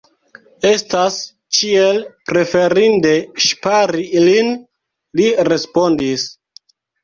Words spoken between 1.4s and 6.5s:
ĉiel preferinde ŝpari ilin, li respondis.